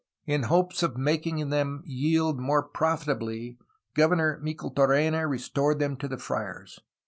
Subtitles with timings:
[0.25, 3.59] In hopes of making them yield more profitably
[3.93, 6.79] Governor Micheltorena restored them to the friars.